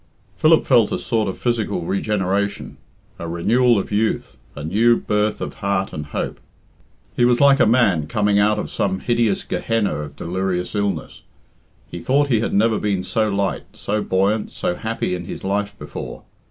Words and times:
Philip 0.35 0.63
felt 0.63 0.91
a 0.91 0.97
sort 0.97 1.27
of 1.29 1.37
physical 1.37 1.81
regeneration, 1.81 2.77
a 3.19 3.27
renewal 3.27 3.77
of 3.77 3.91
youth, 3.91 4.35
a 4.55 4.63
new 4.63 4.97
birth 4.97 5.39
of 5.41 5.53
heart 5.61 5.93
and 5.93 6.07
hope. 6.07 6.39
He 7.15 7.23
was 7.23 7.39
like 7.39 7.59
a 7.59 7.67
man 7.67 8.07
coming 8.07 8.39
out 8.39 8.57
of 8.57 8.71
some 8.71 9.01
hideous 9.01 9.43
Gehenna 9.43 9.93
of 9.99 10.15
delirious 10.15 10.73
illness; 10.73 11.21
he 11.85 11.99
though 11.99 12.23
he 12.23 12.39
had 12.39 12.51
never 12.51 12.79
been 12.79 13.03
so 13.03 13.29
light, 13.29 13.65
so 13.73 14.01
buoyant, 14.01 14.51
so 14.51 14.73
happy 14.73 15.13
in 15.13 15.25
his 15.25 15.43
life 15.43 15.77
before. 15.77 16.23